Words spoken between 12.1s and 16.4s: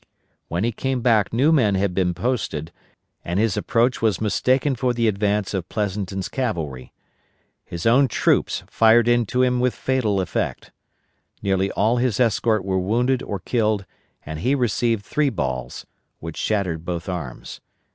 escort were killed or wounded and he received three balls, which